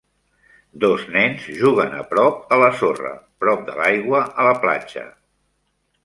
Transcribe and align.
Dos 0.83 1.01
nens 1.15 1.43
juguen 1.57 1.91
a 1.97 1.99
prop 2.13 2.55
a 2.57 2.57
la 2.63 2.69
sorra 2.79 3.11
prop 3.43 3.61
de 3.67 3.75
l'aigua 3.81 4.23
a 4.45 4.47
la 4.49 4.55
platja. 4.65 5.05